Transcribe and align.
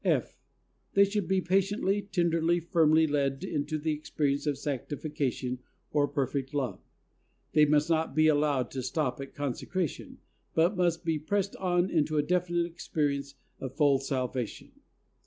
(f.) 0.03 0.35
They 0.95 1.03
should 1.05 1.27
be 1.27 1.41
patiently, 1.41 2.01
tenderly, 2.01 2.59
firmly 2.59 3.05
led 3.05 3.43
into 3.43 3.77
the 3.77 3.91
experience 3.91 4.47
of 4.47 4.57
sanctification 4.57 5.59
or 5.91 6.07
perfect 6.07 6.55
love. 6.55 6.79
They 7.53 7.65
must 7.65 7.87
not 7.87 8.15
be 8.15 8.27
allowed 8.27 8.71
to 8.71 8.81
stop 8.81 9.21
at 9.21 9.35
consecration, 9.35 10.17
but 10.55 10.75
must 10.75 11.05
be 11.05 11.19
pressed 11.19 11.55
on 11.57 11.91
into 11.91 12.17
a 12.17 12.23
definite 12.23 12.65
experience 12.65 13.35
of 13.59 13.75
full 13.77 13.99
salvation. 13.99 14.71